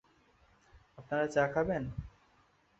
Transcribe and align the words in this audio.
আপনারা 0.97 1.25
চা 1.27 1.43
খাবেন? 1.47 1.83